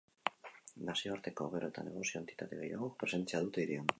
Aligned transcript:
Nazioarteko 0.87 1.49
gero 1.57 1.69
eta 1.73 1.85
negozio-entitate 1.91 2.61
gehiagok 2.63 2.99
presentzia 3.05 3.45
dute 3.49 3.67
hirian. 3.67 3.89